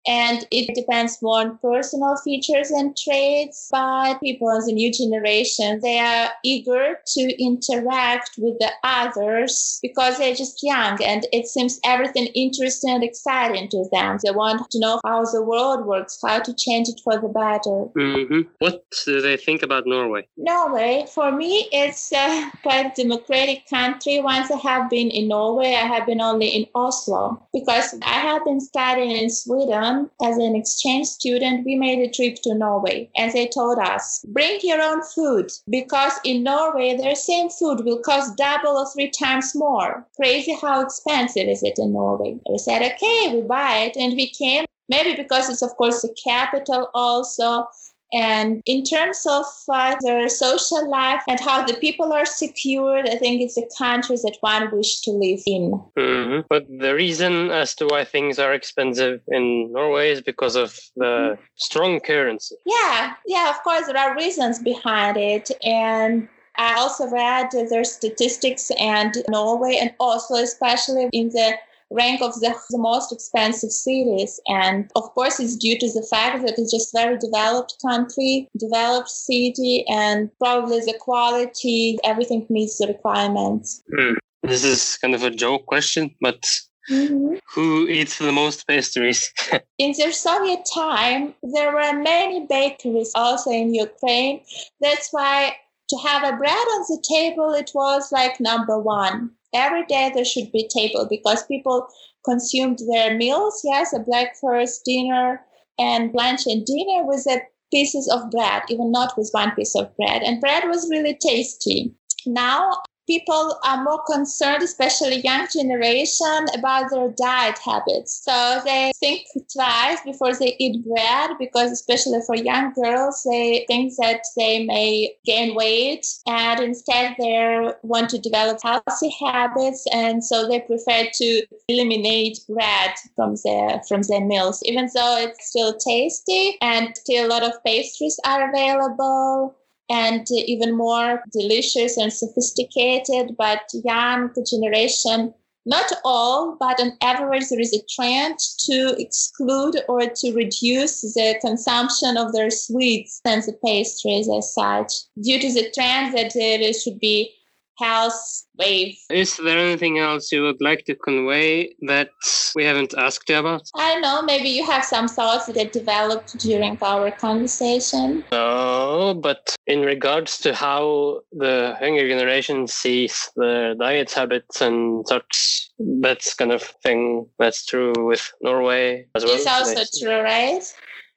And 0.08 0.46
it 0.50 0.74
depends 0.74 1.20
more 1.20 1.40
on 1.40 1.58
personal 1.58 2.16
features 2.16 2.70
and 2.70 2.96
traits, 2.96 3.68
but 3.70 4.20
people 4.20 4.48
in 4.48 4.64
the 4.64 4.72
new 4.72 4.90
generation, 4.90 5.80
they 5.82 5.98
are 5.98 6.30
eager 6.42 6.96
to 7.14 7.42
interact 7.42 8.30
with 8.38 8.58
the 8.58 8.70
others 8.82 9.78
because 9.82 10.16
they're 10.16 10.34
just 10.34 10.62
young 10.62 11.02
and 11.02 11.26
it 11.30 11.46
seems 11.46 11.78
everything 11.84 12.26
interesting 12.28 12.90
and 12.90 13.04
exciting 13.04 13.68
to 13.68 13.84
them. 13.92 14.18
They 14.24 14.30
want 14.30 14.70
to 14.70 14.80
know 14.80 14.98
how 15.04 15.24
the 15.26 15.42
world 15.42 15.84
works, 15.84 16.18
how 16.24 16.38
to 16.40 16.54
change 16.54 16.88
it 16.88 17.00
for 17.04 17.18
the 17.18 17.28
better. 17.28 17.76
hmm 17.94 18.48
What 18.60 18.84
do 19.04 19.20
they 19.20 19.36
think 19.36 19.62
about 19.62 19.86
Norway? 19.86 20.26
Norway, 20.38 21.04
for 21.12 21.30
me, 21.32 21.68
it's 21.70 22.12
a 22.12 22.50
quite 22.62 22.94
democratic 22.94 23.68
country. 23.68 24.20
Once 24.20 24.50
I 24.50 24.56
have 24.56 24.88
been 24.88 25.10
in 25.10 25.28
Norway, 25.28 25.74
I 25.74 25.86
have 25.86 26.06
been 26.06 26.22
only 26.22 26.48
in 26.48 26.66
Oslo 26.74 27.46
because 27.52 27.94
I 28.02 28.20
have 28.28 28.44
been 28.44 28.60
studying 28.60 29.10
in 29.10 29.28
Sweden 29.28 29.97
As 30.22 30.36
an 30.36 30.54
exchange 30.54 31.06
student, 31.06 31.64
we 31.64 31.74
made 31.76 31.98
a 31.98 32.10
trip 32.10 32.36
to 32.42 32.54
Norway 32.54 33.10
and 33.16 33.32
they 33.32 33.48
told 33.48 33.78
us, 33.78 34.24
bring 34.28 34.60
your 34.62 34.80
own 34.80 35.02
food 35.02 35.50
because 35.68 36.12
in 36.24 36.42
Norway, 36.42 36.96
their 36.96 37.14
same 37.14 37.48
food 37.48 37.84
will 37.84 37.98
cost 37.98 38.36
double 38.36 38.76
or 38.78 38.86
three 38.90 39.10
times 39.10 39.54
more. 39.54 40.06
Crazy 40.16 40.54
how 40.60 40.80
expensive 40.80 41.48
is 41.48 41.62
it 41.62 41.78
in 41.78 41.92
Norway? 41.92 42.38
We 42.50 42.58
said, 42.58 42.82
okay, 42.82 43.34
we 43.34 43.42
buy 43.42 43.78
it. 43.78 43.96
And 43.96 44.14
we 44.14 44.30
came, 44.30 44.64
maybe 44.88 45.14
because 45.14 45.48
it's, 45.48 45.62
of 45.62 45.76
course, 45.76 46.02
the 46.02 46.14
capital 46.24 46.90
also. 46.94 47.66
And 48.12 48.62
in 48.64 48.84
terms 48.84 49.26
of 49.26 49.44
uh, 49.68 49.96
their 50.00 50.28
social 50.28 50.88
life 50.88 51.22
and 51.28 51.38
how 51.38 51.66
the 51.66 51.74
people 51.74 52.12
are 52.12 52.24
secured, 52.24 53.08
I 53.08 53.16
think 53.16 53.42
it's 53.42 53.58
a 53.58 53.66
country 53.76 54.16
that 54.16 54.38
one 54.40 54.70
wish 54.74 55.00
to 55.02 55.10
live 55.10 55.40
in. 55.46 55.72
hmm 55.96 56.40
But 56.48 56.66
the 56.68 56.94
reason 56.94 57.50
as 57.50 57.74
to 57.76 57.86
why 57.86 58.04
things 58.04 58.38
are 58.38 58.54
expensive 58.54 59.20
in 59.28 59.72
Norway 59.72 60.10
is 60.10 60.22
because 60.22 60.56
of 60.56 60.78
the 60.96 61.38
strong 61.56 62.00
currency. 62.00 62.56
Yeah, 62.64 63.14
yeah, 63.26 63.50
of 63.50 63.62
course, 63.62 63.86
there 63.86 63.98
are 63.98 64.16
reasons 64.16 64.58
behind 64.58 65.16
it. 65.16 65.50
And 65.62 66.28
I 66.56 66.74
also 66.74 67.08
read 67.08 67.50
their 67.70 67.84
statistics 67.84 68.70
and 68.80 69.14
Norway, 69.28 69.76
and 69.80 69.92
also 70.00 70.34
especially 70.34 71.08
in 71.12 71.28
the 71.28 71.56
rank 71.90 72.20
of 72.22 72.34
the, 72.40 72.54
the 72.70 72.78
most 72.78 73.12
expensive 73.12 73.70
cities. 73.70 74.40
And 74.46 74.90
of 74.96 75.04
course, 75.14 75.40
it's 75.40 75.56
due 75.56 75.78
to 75.78 75.86
the 75.92 76.06
fact 76.10 76.42
that 76.44 76.58
it's 76.58 76.72
just 76.72 76.92
very 76.94 77.18
developed 77.18 77.76
country, 77.84 78.48
developed 78.58 79.08
city, 79.08 79.84
and 79.88 80.30
probably 80.38 80.80
the 80.80 80.96
quality, 81.00 81.98
everything 82.04 82.46
meets 82.50 82.78
the 82.78 82.88
requirements. 82.88 83.82
Hmm. 83.94 84.14
This 84.42 84.64
is 84.64 84.96
kind 84.98 85.14
of 85.14 85.22
a 85.24 85.30
joke 85.30 85.66
question, 85.66 86.14
but 86.20 86.44
Mhm. 86.90 87.38
who 87.54 87.86
eats 87.86 88.18
the 88.18 88.32
most 88.32 88.66
pastries? 88.66 89.30
In 89.78 89.92
the 89.92 90.12
Soviet 90.12 90.66
time, 90.72 91.34
there 91.42 91.72
were 91.72 91.92
many 91.92 92.46
bakeries 92.46 93.12
also 93.14 93.50
in 93.50 93.74
Ukraine. 93.74 94.40
That's 94.80 95.12
why 95.12 95.56
to 95.90 95.96
have 95.98 96.22
a 96.24 96.36
bread 96.36 96.66
on 96.74 96.82
the 96.88 97.02
table, 97.08 97.52
it 97.52 97.70
was 97.74 98.10
like 98.12 98.40
number 98.40 98.78
one. 98.78 99.30
Every 99.54 99.84
day 99.86 100.10
there 100.14 100.24
should 100.24 100.52
be 100.52 100.68
table 100.68 101.06
because 101.08 101.46
people 101.46 101.86
consumed 102.24 102.80
their 102.90 103.16
meals, 103.16 103.62
yes, 103.64 103.92
a 103.92 104.00
breakfast, 104.00 104.84
dinner, 104.84 105.44
and 105.78 106.12
lunch 106.12 106.46
and 106.46 106.64
dinner 106.64 107.04
with 107.06 107.24
the 107.24 107.40
pieces 107.72 108.08
of 108.08 108.30
bread, 108.30 108.62
even 108.68 108.90
not 108.90 109.16
with 109.16 109.30
one 109.32 109.54
piece 109.54 109.74
of 109.74 109.94
bread. 109.96 110.22
And 110.22 110.40
bread 110.40 110.64
was 110.66 110.90
really 110.90 111.16
tasty. 111.20 111.94
Now 112.26 112.82
people 113.08 113.58
are 113.64 113.82
more 113.82 114.02
concerned, 114.04 114.62
especially 114.62 115.20
young 115.20 115.48
generation, 115.52 116.46
about 116.54 116.90
their 116.90 117.08
diet 117.16 117.58
habits. 117.58 118.22
So 118.22 118.60
they 118.64 118.92
think 119.00 119.26
twice 119.52 120.00
before 120.04 120.34
they 120.34 120.54
eat 120.58 120.84
bread 120.86 121.30
because 121.38 121.72
especially 121.72 122.20
for 122.26 122.36
young 122.36 122.72
girls, 122.74 123.26
they 123.28 123.64
think 123.66 123.94
that 123.96 124.20
they 124.36 124.64
may 124.64 125.14
gain 125.24 125.54
weight 125.54 126.06
and 126.26 126.60
instead 126.60 127.16
they 127.18 127.72
want 127.82 128.10
to 128.10 128.18
develop 128.18 128.58
healthy 128.62 129.10
habits 129.20 129.86
and 129.92 130.22
so 130.22 130.46
they 130.46 130.60
prefer 130.60 131.08
to 131.12 131.42
eliminate 131.68 132.38
bread 132.48 132.92
from 133.16 133.34
their 133.44 133.80
from 133.88 134.02
their 134.02 134.24
meals, 134.24 134.62
even 134.66 134.88
though 134.94 135.16
it's 135.18 135.48
still 135.48 135.74
tasty 135.78 136.58
and 136.60 136.94
still 136.96 137.26
a 137.26 137.28
lot 137.28 137.42
of 137.42 137.52
pastries 137.64 138.20
are 138.24 138.50
available 138.50 139.54
and 139.90 140.26
even 140.30 140.76
more 140.76 141.22
delicious 141.32 141.96
and 141.96 142.12
sophisticated. 142.12 143.36
But 143.36 143.62
young 143.84 144.30
generation, 144.50 145.34
not 145.66 145.92
all, 146.04 146.56
but 146.58 146.80
on 146.80 146.92
average, 147.02 147.48
there 147.48 147.60
is 147.60 147.74
a 147.74 147.84
trend 147.94 148.38
to 148.66 148.94
exclude 148.98 149.82
or 149.88 150.00
to 150.06 150.32
reduce 150.32 151.02
the 151.02 151.38
consumption 151.40 152.16
of 152.16 152.32
their 152.32 152.50
sweets 152.50 153.20
and 153.24 153.42
the 153.42 153.52
pastries 153.64 154.28
as 154.30 154.54
such, 154.54 154.92
due 155.22 155.38
to 155.38 155.52
the 155.52 155.70
trend 155.72 156.16
that 156.16 156.32
there 156.34 156.72
should 156.72 156.98
be 156.98 157.34
health 157.78 158.44
wave. 158.58 158.96
Is 159.10 159.36
there 159.36 159.58
anything 159.58 159.98
else 159.98 160.32
you 160.32 160.42
would 160.42 160.60
like 160.60 160.84
to 160.86 160.94
convey 160.94 161.74
that 161.82 162.10
we 162.54 162.64
haven't 162.64 162.94
asked 162.96 163.28
you 163.28 163.36
about? 163.36 163.62
I 163.74 163.92
don't 163.92 164.02
know, 164.02 164.22
maybe 164.22 164.48
you 164.48 164.64
have 164.64 164.84
some 164.84 165.08
thoughts 165.08 165.46
that 165.46 165.72
developed 165.72 166.38
during 166.38 166.76
our 166.82 167.10
conversation. 167.10 168.24
No, 168.32 169.14
but 169.22 169.56
in 169.66 169.80
regards 169.82 170.38
to 170.38 170.54
how 170.54 171.20
the 171.32 171.76
younger 171.80 172.08
generation 172.08 172.66
sees 172.66 173.30
their 173.36 173.74
diet 173.74 174.10
habits 174.10 174.60
and 174.60 175.06
such, 175.06 175.70
that's 175.78 176.34
kind 176.34 176.52
of 176.52 176.62
thing 176.82 177.26
that's 177.38 177.64
true 177.64 177.92
with 177.96 178.32
Norway 178.42 179.06
as 179.14 179.24
well. 179.24 179.34
It's 179.34 179.46
also 179.46 179.84
true, 180.00 180.20
right? 180.20 180.62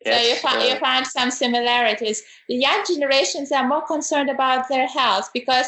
so 0.06 0.10
you, 0.10 0.30
Yes, 0.30 0.42
find, 0.42 0.68
you 0.68 0.76
uh, 0.76 0.80
find 0.80 1.06
some 1.06 1.32
similarities. 1.32 2.24
The 2.50 2.56
young 2.56 2.84
generations 2.88 3.52
are 3.52 3.68
more 3.68 3.84
concerned 3.86 4.30
about 4.30 4.68
their 4.68 4.88
health 4.88 5.30
because, 5.34 5.68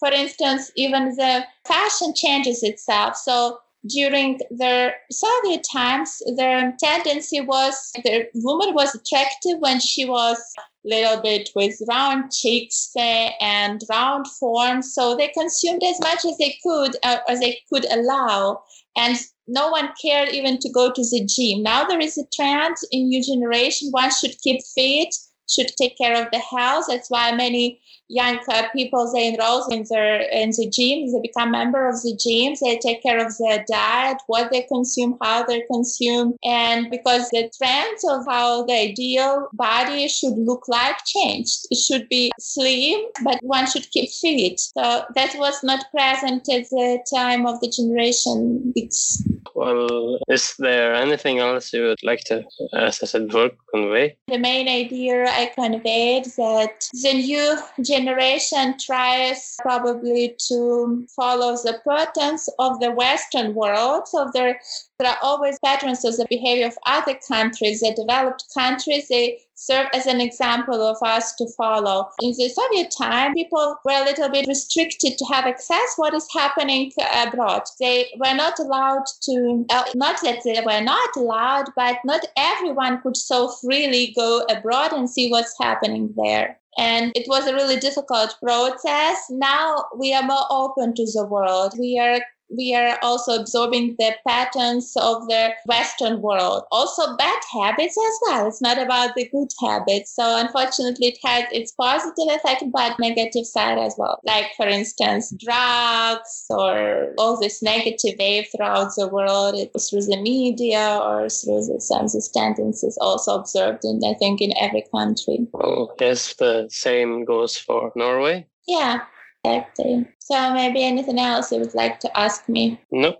for 0.00 0.10
instance, 0.10 0.72
even 0.76 1.14
the 1.16 1.44
fashion 1.66 2.14
changes 2.16 2.62
itself. 2.62 3.16
So 3.16 3.58
during 3.88 4.38
the 4.50 4.92
Soviet 5.12 5.64
times, 5.70 6.18
the 6.18 6.72
tendency 6.82 7.40
was 7.40 7.92
the 8.04 8.28
woman 8.34 8.74
was 8.74 8.94
attractive 8.94 9.58
when 9.60 9.80
she 9.80 10.04
was 10.04 10.38
little 10.84 11.20
bit 11.22 11.50
with 11.54 11.80
round 11.88 12.32
cheeks 12.32 12.92
and 12.96 13.82
round 13.90 14.26
form. 14.28 14.82
So 14.82 15.16
they 15.16 15.28
consumed 15.28 15.82
as 15.84 16.00
much 16.00 16.24
as 16.24 16.36
they 16.38 16.58
could, 16.62 16.96
uh, 17.02 17.18
as 17.28 17.40
they 17.40 17.60
could 17.72 17.86
allow. 17.90 18.62
And 18.96 19.16
no 19.46 19.70
one 19.70 19.90
cared 20.00 20.30
even 20.30 20.58
to 20.58 20.70
go 20.70 20.90
to 20.90 21.02
the 21.02 21.24
gym. 21.26 21.62
Now 21.62 21.84
there 21.84 22.00
is 22.00 22.18
a 22.18 22.26
trend 22.34 22.76
in 22.90 23.08
new 23.08 23.22
generation. 23.22 23.88
One 23.90 24.10
should 24.10 24.40
keep 24.40 24.60
fit, 24.74 25.14
should 25.50 25.68
take 25.76 25.96
care 25.98 26.22
of 26.22 26.30
the 26.32 26.38
health. 26.38 26.86
That's 26.88 27.10
why 27.10 27.32
many 27.32 27.80
young 28.08 28.40
uh, 28.48 28.68
people 28.72 29.10
they 29.12 29.28
enroll 29.28 29.66
in 29.68 29.84
their 29.88 30.20
in 30.20 30.50
the 30.50 30.66
gyms. 30.66 31.12
They 31.12 31.20
become 31.22 31.52
member 31.52 31.88
of 31.88 32.02
the 32.02 32.18
gyms. 32.24 32.58
They 32.60 32.78
take 32.78 33.02
care 33.02 33.24
of 33.24 33.32
their 33.38 33.64
diet, 33.70 34.18
what 34.26 34.50
they 34.50 34.62
consume, 34.62 35.16
how 35.22 35.44
they 35.44 35.62
consume, 35.70 36.36
and 36.44 36.90
because 36.90 37.30
the 37.30 37.50
trends 37.56 38.04
of 38.04 38.26
how 38.26 38.64
the 38.64 38.74
ideal 38.90 39.48
body 39.52 40.08
should 40.08 40.36
look 40.36 40.68
like 40.68 40.96
changed. 41.06 41.66
It 41.70 41.78
should 41.78 42.08
be 42.08 42.32
slim, 42.38 43.00
but 43.24 43.38
one 43.42 43.66
should 43.66 43.90
keep 43.90 44.10
fit. 44.10 44.60
So 44.60 45.04
that 45.14 45.34
was 45.36 45.62
not 45.62 45.90
present 45.90 46.48
at 46.48 46.68
the 46.70 46.98
time 47.14 47.46
of 47.46 47.60
the 47.60 47.68
generation 47.68 48.72
X. 48.76 49.22
Well, 49.60 50.18
is 50.26 50.54
there 50.58 50.94
anything 50.94 51.38
else 51.38 51.70
you 51.74 51.82
would 51.82 52.02
like 52.02 52.20
to, 52.28 52.44
as 52.72 53.02
I 53.02 53.06
said 53.06 53.26
before, 53.26 53.50
convey? 53.74 54.16
The 54.28 54.38
main 54.38 54.66
idea 54.68 55.26
I 55.26 55.52
conveyed 55.54 56.26
is 56.26 56.36
that 56.36 56.88
the 56.94 57.12
new 57.12 57.58
generation 57.84 58.78
tries 58.78 59.56
probably 59.60 60.34
to 60.48 61.06
follow 61.14 61.52
the 61.56 61.78
patterns 61.86 62.48
of 62.58 62.80
the 62.80 62.90
Western 62.90 63.54
world. 63.54 64.08
So 64.08 64.30
there, 64.32 64.58
there 64.98 65.10
are 65.10 65.18
always 65.20 65.58
patterns 65.62 66.06
of 66.06 66.16
the 66.16 66.26
behavior 66.30 66.68
of 66.68 66.78
other 66.86 67.18
countries, 67.28 67.80
the 67.80 67.92
developed 67.94 68.44
countries. 68.54 69.08
They 69.08 69.40
serve 69.60 69.86
as 69.92 70.06
an 70.06 70.20
example 70.20 70.80
of 70.82 70.96
us 71.02 71.34
to 71.34 71.46
follow. 71.56 72.08
In 72.22 72.32
the 72.36 72.48
Soviet 72.48 72.90
time, 72.90 73.34
people 73.34 73.76
were 73.84 73.92
a 73.92 74.04
little 74.04 74.30
bit 74.30 74.46
restricted 74.48 75.18
to 75.18 75.24
have 75.26 75.44
access 75.44 75.94
what 75.96 76.14
is 76.14 76.26
happening 76.32 76.90
abroad. 77.14 77.62
They 77.78 78.08
were 78.16 78.34
not 78.34 78.58
allowed 78.58 79.04
to, 79.24 79.66
uh, 79.68 79.84
not 79.94 80.20
that 80.22 80.42
they 80.44 80.60
were 80.64 80.80
not 80.80 81.10
allowed, 81.14 81.66
but 81.76 81.98
not 82.04 82.24
everyone 82.36 83.02
could 83.02 83.18
so 83.18 83.48
freely 83.60 84.14
go 84.16 84.46
abroad 84.48 84.94
and 84.94 85.08
see 85.08 85.30
what's 85.30 85.54
happening 85.60 86.14
there. 86.16 86.58
And 86.78 87.12
it 87.14 87.26
was 87.28 87.46
a 87.46 87.54
really 87.54 87.76
difficult 87.76 88.36
process. 88.42 89.26
Now 89.28 89.84
we 89.98 90.14
are 90.14 90.22
more 90.22 90.46
open 90.48 90.94
to 90.94 91.04
the 91.04 91.26
world. 91.26 91.74
We 91.78 91.98
are 91.98 92.20
we 92.56 92.74
are 92.74 92.98
also 93.02 93.40
absorbing 93.40 93.96
the 93.98 94.12
patterns 94.26 94.92
of 94.96 95.26
the 95.28 95.50
Western 95.66 96.20
world. 96.20 96.64
Also, 96.70 97.16
bad 97.16 97.40
habits 97.52 97.96
as 97.96 98.18
well. 98.22 98.48
It's 98.48 98.60
not 98.60 98.78
about 98.78 99.14
the 99.14 99.28
good 99.28 99.48
habits. 99.60 100.14
So, 100.14 100.36
unfortunately, 100.38 101.08
it 101.08 101.18
has 101.24 101.44
its 101.52 101.72
positive 101.72 102.26
effect, 102.28 102.64
but 102.72 102.98
negative 102.98 103.46
side 103.46 103.78
as 103.78 103.94
well. 103.96 104.20
Like, 104.24 104.46
for 104.56 104.66
instance, 104.66 105.32
drugs 105.38 106.46
or 106.50 107.14
all 107.18 107.38
this 107.38 107.62
negative 107.62 108.16
wave 108.18 108.46
throughout 108.54 108.94
the 108.96 109.08
world 109.08 109.54
it 109.54 109.70
through 109.78 110.02
the 110.02 110.20
media 110.20 110.98
or 111.02 111.28
through 111.28 111.64
the, 111.66 111.80
of 111.80 112.28
tendencies 112.28 112.98
also 113.00 113.38
observed 113.38 113.84
in, 113.84 114.00
I 114.04 114.14
think, 114.14 114.40
in 114.40 114.52
every 114.60 114.84
country. 114.92 115.46
Oh, 115.54 115.92
yes, 116.00 116.34
the 116.34 116.68
same 116.70 117.24
goes 117.24 117.56
for 117.56 117.92
Norway. 117.94 118.46
Yeah, 118.66 119.00
exactly. 119.44 120.06
So, 120.20 120.52
maybe 120.52 120.82
anything 120.84 121.18
else 121.18 121.52
you 121.52 121.60
would 121.60 121.74
like 121.74 122.00
to 122.00 122.18
ask 122.18 122.48
me? 122.48 122.80
No. 122.90 123.16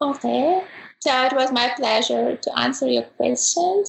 Okay. 0.00 0.64
So 1.00 1.26
it 1.26 1.32
was 1.32 1.52
my 1.52 1.72
pleasure 1.76 2.36
to 2.36 2.58
answer 2.58 2.88
your 2.88 3.02
questions. 3.02 3.88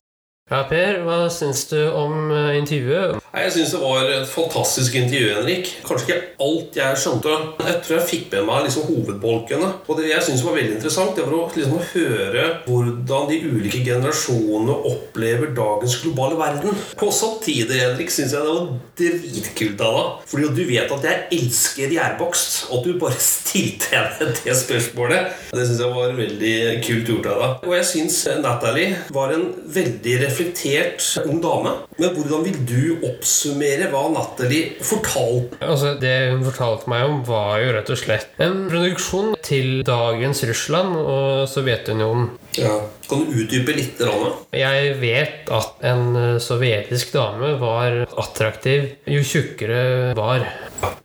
Ja, 0.54 0.60
Per, 0.70 1.00
hva 1.02 1.16
syns 1.34 1.64
du 1.72 1.80
om 1.98 2.28
eh, 2.30 2.60
intervjuet? 2.60 3.18
Jeg 3.34 3.54
syns 3.56 3.72
det 3.74 3.80
var 3.82 4.10
et 4.14 4.28
fantastisk 4.30 4.94
intervju, 5.00 5.30
Henrik. 5.34 5.70
Kanskje 5.82 6.04
ikke 6.06 6.18
alt 6.46 6.76
jeg 6.78 7.00
skjønte. 7.02 7.38
Jeg 7.66 7.80
tror 7.82 7.96
jeg 7.96 8.06
fikk 8.12 8.28
med 8.36 8.46
meg 8.46 8.68
liksom 8.68 8.86
hovedbolkene. 8.92 9.70
Og 9.90 9.98
det 9.98 10.12
jeg 10.12 10.26
synes 10.28 10.44
var 10.46 10.54
veldig 10.60 10.76
interessant, 10.76 11.16
det 11.18 11.26
var 11.26 11.34
å 11.40 11.48
liksom 11.56 11.82
høre 11.96 12.44
hvordan 12.68 13.26
de 13.32 13.40
ulike 13.48 13.82
generasjonene 13.88 14.76
opplever 14.92 15.56
dagens 15.58 15.96
globale 16.04 16.38
verden. 16.38 16.78
På 17.02 17.10
samtidig, 17.10 17.82
Henrik, 17.82 18.14
syns 18.14 18.38
jeg 18.38 18.46
det 18.46 18.54
var 18.54 18.70
dritkult 19.02 19.84
av 19.88 19.98
deg. 19.98 20.30
Fordi 20.36 20.54
du 20.54 20.64
vet 20.70 20.96
at 21.00 21.10
jeg 21.10 21.26
elsker 21.40 21.98
gjærbakst, 21.98 22.60
og 22.70 22.78
at 22.78 22.92
du 22.92 23.02
bare 23.02 23.26
stilte 23.32 23.90
henne 23.96 24.30
det 24.38 24.60
spørsmålet. 24.62 25.34
Det 25.50 25.66
syns 25.66 25.82
jeg 25.82 25.98
var 25.98 26.16
veldig 26.22 26.56
kult 26.86 27.14
gjort 27.16 27.34
av 27.34 27.42
deg. 27.42 27.68
Og 27.72 27.78
jeg 27.80 27.92
syns 27.96 28.22
Natalie 28.46 29.02
var 29.18 29.34
en 29.34 29.50
veldig 29.82 30.18
reflektert 30.22 30.43
ung 31.24 31.40
dame. 31.42 31.88
Men 32.00 32.14
hvordan 32.16 32.46
vil 32.48 32.60
du 32.68 33.06
oppsummere 33.06 33.90
hva 33.92 34.04
Natalie 34.14 34.74
fortalte? 34.84 35.60
Altså, 35.62 35.94
det 36.02 36.14
hun 36.34 36.46
fortalte 36.48 36.90
meg 36.92 37.06
om, 37.10 37.22
var 37.28 37.62
jo 37.62 37.74
rett 37.78 37.94
og 37.94 38.00
slett 38.00 38.44
en 38.44 38.66
produksjon 38.72 39.34
til 39.44 39.84
dagens 39.88 40.44
Russland 40.50 40.98
og 41.00 41.46
Sovjetunionen. 41.52 42.32
Ja. 42.58 42.76
Kan 43.10 43.26
du 43.28 43.36
utdype 43.44 43.76
litt? 43.76 44.00
Rana? 44.00 44.32
Jeg 44.56 44.94
vet 45.02 45.50
at 45.54 45.82
en 45.90 46.16
eh, 46.16 46.42
sovjetisk 46.42 47.12
dame 47.16 47.56
var 47.62 48.04
attraktiv 48.20 48.94
jo 49.10 49.24
tjukkere 49.26 50.14
var. 50.18 50.46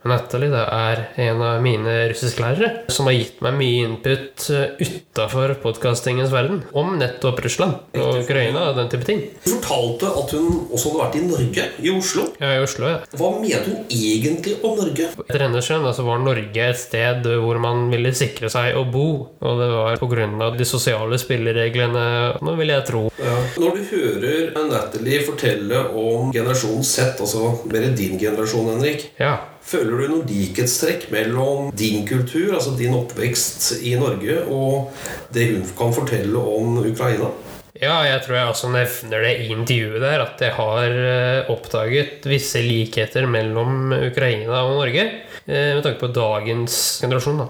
Natalie 0.07 0.51
det 0.51 0.63
er 0.63 1.01
en 1.27 1.41
av 1.43 1.61
mine 1.63 1.93
russisklærere 2.11 2.89
som 2.91 3.07
har 3.07 3.15
gitt 3.15 3.39
meg 3.43 3.55
mye 3.59 3.83
input 3.87 4.47
utafor 4.79 5.53
podkastingens 5.63 6.33
verden 6.33 6.63
om 6.77 6.95
nettopp 6.99 7.39
Russland 7.45 7.99
og 7.99 8.23
Ukraina 8.23 8.69
og 8.69 8.79
den 8.79 8.91
type 8.91 9.07
ting. 9.07 9.21
Hun 9.45 9.59
fortalte 9.59 10.11
at 10.23 10.35
hun 10.35 10.65
også 10.67 10.78
hadde 10.87 11.01
vært 11.03 11.17
i 11.19 11.23
Norge, 11.27 11.65
i 11.83 11.89
Oslo. 11.91 12.25
Er 12.39 12.55
i 12.59 12.63
Oslo, 12.63 12.87
ja. 12.87 12.99
Hva 13.19 13.29
mente 13.41 13.59
hun 13.67 13.83
egentlig 13.89 14.55
om 14.63 14.77
Norge? 14.79 15.09
Etter 15.25 15.43
hennes 15.45 15.65
skjønn 15.67 15.85
altså, 15.89 16.05
var 16.07 16.23
Norge 16.23 16.65
et 16.69 16.79
sted 16.79 17.27
hvor 17.43 17.59
man 17.59 17.89
ville 17.91 18.13
sikre 18.15 18.49
seg 18.53 18.77
å 18.79 18.85
bo. 18.89 19.07
Og 19.43 19.59
det 19.59 19.69
var 19.73 19.99
pga. 20.01 20.49
de 20.57 20.65
sosiale 20.65 21.19
spillereglene, 21.21 22.05
nå 22.45 22.55
vil 22.59 22.73
jeg 22.73 22.85
tro. 22.87 23.03
Ja. 23.19 23.35
Når 23.59 23.77
du 23.77 23.83
hører 23.91 24.67
Natalie 24.69 25.21
fortelle 25.25 25.83
om 25.97 26.31
generasjon 26.35 26.83
Z, 26.83 27.15
altså 27.19 27.53
mer 27.71 27.89
din 27.97 28.17
generasjon, 28.19 28.69
Henrik, 28.75 29.09
Ja. 29.19 29.37
føler 29.61 29.97
du 30.01 30.07
noe 30.15 30.25
likhetstrekk 30.25 31.09
mellom 31.11 31.71
din 31.75 32.05
kultur, 32.07 32.53
altså 32.55 32.75
din 32.77 32.93
oppvekst 32.97 33.83
i 33.83 33.95
Norge, 33.99 34.43
og 34.49 34.89
det 35.33 35.51
hun 35.51 35.65
kan 35.77 35.93
fortelle 35.93 36.37
om 36.37 36.77
Ukraina? 36.83 37.29
Ja, 37.77 37.99
jeg 38.07 38.23
tror 38.25 38.35
jeg 38.35 38.49
også 38.49 38.69
nevner 38.73 39.21
det 39.23 39.33
i 39.43 39.49
intervjuet 39.53 40.01
der, 40.01 40.23
at 40.23 40.41
jeg 40.41 40.55
har 40.57 40.95
eh, 40.97 41.51
oppdaget 41.53 42.25
visse 42.27 42.61
likheter 42.65 43.27
mellom 43.29 43.93
Ukraina 43.93 44.63
og 44.65 44.79
Norge. 44.79 45.03
eh, 45.45 45.75
Med 45.77 45.83
tanke 45.85 46.01
på 46.01 46.09
dagens 46.15 46.79
generasjon, 47.03 47.43
da. 47.43 47.47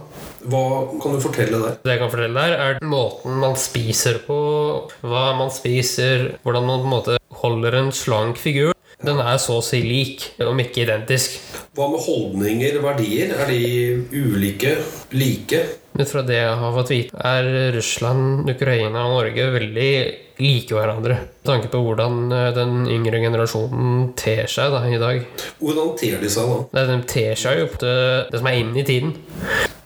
Hva 0.49 0.63
kan 1.01 1.15
du 1.15 1.23
fortelle 1.23 1.61
der? 1.63 1.77
Det 1.83 1.95
jeg 1.95 2.01
kan 2.03 2.11
fortelle 2.11 2.43
der, 2.43 2.57
er 2.59 2.83
måten 2.83 3.39
man 3.39 3.55
spiser 3.59 4.19
på, 4.27 4.39
hva 5.03 5.23
man 5.39 5.51
spiser, 5.55 6.33
hvordan 6.43 6.67
man 6.67 6.83
på 6.83 6.89
en 6.89 6.95
måte 6.97 7.17
holder 7.39 7.79
en 7.79 7.91
slank 7.95 8.39
figur. 8.39 8.75
Den 8.99 9.19
er 9.23 9.37
så 9.39 9.61
å 9.61 9.63
si 9.63 9.79
lik, 9.79 10.25
om 10.43 10.59
ikke 10.59 10.81
identisk. 10.83 11.37
Hva 11.77 11.85
med 11.87 12.01
holdninger, 12.03 12.81
verdier? 12.83 13.29
Er 13.31 13.47
de 13.47 13.61
ulike, 14.11 14.73
like? 15.15 15.61
Ut 15.95 16.09
fra 16.09 16.23
det 16.27 16.35
jeg 16.35 16.57
har 16.59 16.73
fått 16.75 16.91
vite, 16.91 17.15
er 17.15 17.47
Russland, 17.77 18.49
Ukraina 18.51 19.05
og 19.07 19.15
Norge 19.15 19.45
veldig 19.55 19.93
like 20.43 20.75
hverandre. 20.75 21.15
Med 21.31 21.47
tanke 21.47 21.71
på 21.71 21.79
hvordan 21.85 22.19
eh, 22.35 22.49
den 22.55 22.75
yngre 22.91 23.23
generasjonen 23.23 24.11
ter 24.19 24.51
seg 24.51 24.75
da, 24.75 24.83
i 24.91 24.99
dag. 24.99 25.23
Hvordan 25.63 25.95
ter 25.99 26.19
de 26.19 26.35
seg 26.35 26.51
da? 26.51 26.59
Nei, 26.75 26.85
De 26.91 26.99
ter 27.15 27.39
seg 27.39 27.63
jo 27.63 27.71
på 27.71 27.81
det, 27.85 27.97
det 28.33 28.43
som 28.43 28.51
er 28.51 28.59
inn 28.59 28.75
i 28.75 28.87
tiden. 28.87 29.15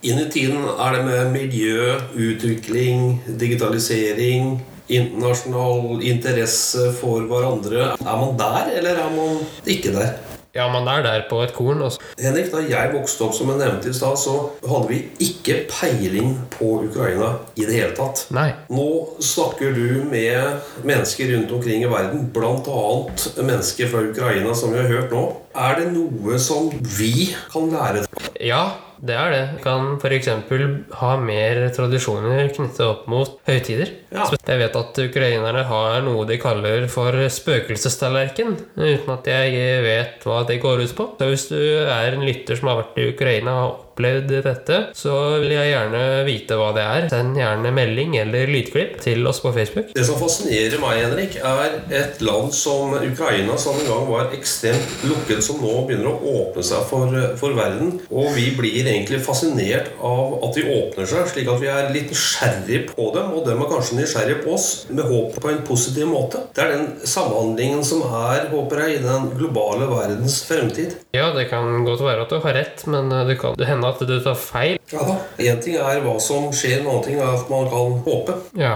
Inn 0.03 0.25
i 0.25 0.29
tiden 0.33 0.65
er 0.73 0.97
det 0.97 1.05
med 1.05 1.33
miljø, 1.37 1.93
utvikling, 2.17 3.19
digitalisering, 3.39 4.55
internasjonal 4.99 6.03
interesse 6.05 6.91
for 6.99 7.25
hverandre. 7.29 7.93
Er 7.97 8.21
man 8.21 8.37
der, 8.39 8.71
eller 8.77 9.03
er 9.07 9.11
man 9.17 9.41
ikke 9.65 9.95
der? 9.95 10.15
Ja, 10.53 10.67
man 10.69 10.85
er 10.85 11.01
der 11.01 11.23
på 11.29 11.39
et 11.41 11.53
korn. 11.53 11.81
Også. 11.81 11.99
Henrik, 12.21 12.51
Da 12.51 12.59
jeg 12.61 12.91
vokste 12.93 13.25
opp, 13.25 13.33
som 13.33 13.49
jeg 13.49 13.57
nevnte 13.57 13.89
i 13.89 13.93
stad, 13.93 14.17
så 14.21 14.35
hadde 14.69 14.87
vi 14.91 14.99
ikke 15.25 15.63
peiling 15.71 16.35
på 16.53 16.67
Ukraina 16.85 17.31
i 17.57 17.65
det 17.65 17.73
hele 17.73 17.95
tatt. 17.97 18.27
Nei. 18.29 18.51
Nå 18.69 19.17
snakker 19.17 19.73
du 19.73 20.03
med 20.11 20.61
mennesker 20.85 21.33
rundt 21.33 21.51
omkring 21.57 21.81
i 21.81 21.89
verden, 21.89 22.27
bl.a. 22.35 22.85
mennesker 23.41 23.89
fra 23.89 24.05
Ukraina, 24.05 24.53
som 24.53 24.75
vi 24.75 24.83
har 24.83 24.93
hørt 24.93 25.11
nå. 25.15 25.25
Er 25.57 25.79
det 25.81 25.89
noe 25.95 26.37
som 26.37 26.69
vi 26.99 27.31
kan 27.49 27.73
lære? 27.73 28.05
Ja, 28.37 28.63
det 29.03 29.15
er 29.19 29.33
det. 29.33 29.41
Kan 29.63 29.97
f.eks. 29.99 30.29
ha 30.99 31.11
mer 31.19 31.59
tradisjoner 31.75 32.47
knyttet 32.55 32.83
opp 32.85 33.07
mot 33.11 33.35
høytider. 33.49 33.91
Ja. 34.15 34.29
Jeg 34.47 34.61
vet 34.61 34.77
at 34.79 35.01
ukrainerne 35.03 35.63
har 35.67 35.97
noe 36.05 36.23
de 36.29 36.37
kaller 36.39 36.87
for 36.91 37.17
spøkelsestallerken, 37.37 38.55
uten 38.79 39.15
at 39.17 39.27
jeg 39.27 39.81
vet 39.83 40.23
hva 40.27 40.43
det 40.47 40.61
går 40.63 40.85
ut 40.85 40.95
på. 40.95 41.09
Så 41.19 41.29
hvis 41.29 41.49
du 41.51 41.59
er 41.59 42.15
en 42.15 42.23
lytter 42.23 42.59
som 42.59 42.71
har 42.71 42.79
vært 42.79 43.01
i 43.01 43.09
Ukraina 43.11 43.57
og 43.65 43.92
opplevd 43.93 44.31
dette, 44.43 44.79
så 44.97 45.13
vil 45.43 45.53
jeg 45.53 45.71
gjerne 45.71 46.01
vite 46.27 46.57
hva 46.57 46.71
det 46.75 46.83
er. 46.83 47.07
Send 47.13 47.37
gjerne 47.37 47.73
melding 47.75 48.17
eller 48.19 48.49
lydklipp 48.49 48.97
til 49.03 49.25
oss 49.29 49.41
på 49.43 49.53
Facebook. 49.55 49.93
Det 49.93 50.05
som 50.07 50.17
fascinerer 50.19 50.81
meg, 50.81 51.01
Henrik, 51.05 51.37
er 51.37 51.77
et 51.93 52.21
land 52.25 52.53
som 52.55 52.95
Ukraina, 52.97 53.57
som 53.61 53.77
en 53.79 53.89
gang 53.89 54.07
var 54.09 54.33
ekstremt 54.35 55.05
lukket, 55.07 55.43
som 55.45 55.61
nå 55.61 55.83
begynner 55.87 56.09
å 56.09 56.33
åpne 56.43 56.65
seg 56.65 56.85
for, 56.89 57.13
for 57.39 57.57
verden. 57.57 57.99
Og 58.09 58.33
vi 58.37 58.49
blir 58.57 58.81
egentlig 58.81 59.21
fascinert 59.25 59.93
av 60.03 60.39
at 60.43 60.57
de 60.57 60.65
åpner 60.73 61.09
seg, 61.09 61.29
slik 61.29 61.51
at 61.53 61.61
vi 61.61 61.71
er 61.71 61.91
litt 61.93 62.11
nysgjerrige 62.13 62.89
på 62.93 63.09
dem, 63.15 63.31
og 63.37 63.45
dem 63.47 63.61
er 63.63 63.71
kanskje 63.71 63.99
nysgjerrige 63.99 64.41
på 64.43 64.55
oss, 64.57 64.69
med 64.89 65.05
håp 65.09 65.37
på 65.43 65.51
en 65.51 65.63
positiv 65.67 66.09
måte. 66.09 66.43
Det 66.55 66.65
er 66.65 66.73
den 66.75 66.89
samhandlingen 67.07 67.83
som 67.85 68.03
er, 68.07 68.49
håper 68.51 68.85
jeg, 68.85 68.97
i 68.97 69.05
den 69.05 69.29
globale 69.37 69.87
verdens 69.91 70.41
fremtid. 70.47 70.97
Ja, 71.15 71.29
det 71.35 71.49
kan 71.51 71.85
godt 71.85 72.03
være 72.03 72.25
at 72.25 72.33
du 72.33 72.39
har 72.43 72.57
rett, 72.57 72.85
men 72.89 73.11
det 73.27 73.37
kan 73.41 73.57
hende 73.59 73.82
at 73.87 74.03
du 74.07 74.15
tar 74.23 74.37
feil. 74.39 74.79
Ja. 74.93 75.17
Én 75.41 75.61
ting 75.63 75.77
er 75.79 76.01
hva 76.03 76.15
som 76.21 76.49
skjer, 76.55 76.81
en 76.81 76.89
annen 76.89 77.05
ting 77.05 77.19
er 77.19 77.33
at 77.33 77.49
man 77.51 77.69
kan 77.71 77.97
håpe. 78.05 78.37
Ja. 78.59 78.75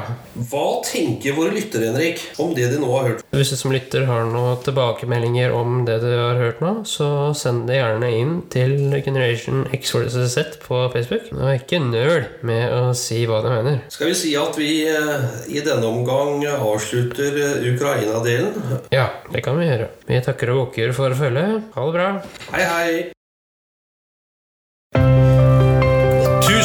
Hva 0.50 0.66
tenker 0.88 1.38
våre 1.38 1.54
lyttere, 1.56 1.92
Henrik, 1.92 2.24
om 2.42 2.54
det 2.58 2.70
de 2.74 2.82
nå 2.82 2.90
har 2.94 3.12
hørt? 3.12 3.26
Hvis 3.36 3.54
du 3.54 3.58
som 3.60 3.74
lytter 3.76 4.08
har 4.10 4.26
noen 4.30 4.60
tilbakemeldinger 4.66 5.54
om 5.56 5.84
det 5.88 6.00
du 6.04 6.10
har 6.12 6.40
hørt 6.42 6.62
nå, 6.64 6.74
så 6.90 7.32
send 7.38 7.68
det 7.70 7.80
gjerne 7.80 8.12
inn 8.14 8.36
til 8.54 8.78
Generation 9.06 9.66
X. 9.76 9.94
Z 9.98 10.58
på 10.64 10.82
Facebook. 10.94 11.30
Og 11.36 11.54
ikke 11.56 11.80
nøl 11.82 12.28
med 12.48 12.74
å 12.74 12.94
si 12.98 13.24
hva 13.30 13.42
du 13.46 13.50
mener. 13.52 13.82
Skal 13.94 14.12
vi 14.12 14.18
si 14.20 14.34
at 14.40 14.58
vi 14.60 14.72
eh, 14.90 15.28
i 15.52 15.64
denne 15.66 15.90
omgang 15.90 16.44
avslutter 16.58 17.42
eh, 17.44 17.68
Ukraina-delen? 17.74 18.82
Ja, 18.94 19.10
det 19.34 19.46
kan 19.46 19.60
vi 19.60 19.70
gjøre. 19.70 19.92
Vi 20.08 20.24
takker 20.26 20.54
og 20.54 20.66
bukker 20.68 20.96
for 20.98 21.18
følget. 21.18 21.70
Ha 21.76 21.86
det 21.86 22.00
bra. 22.00 22.10
Hei, 22.54 22.66
hei! 22.66 23.17